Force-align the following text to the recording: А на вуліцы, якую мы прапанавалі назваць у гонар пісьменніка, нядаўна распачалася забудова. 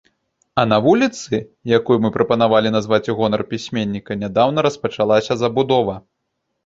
А 0.61 0.63
на 0.69 0.77
вуліцы, 0.85 1.35
якую 1.77 1.97
мы 2.07 2.11
прапанавалі 2.15 2.73
назваць 2.77 3.03
у 3.13 3.17
гонар 3.19 3.41
пісьменніка, 3.55 4.19
нядаўна 4.25 4.59
распачалася 4.71 5.41
забудова. 5.43 5.95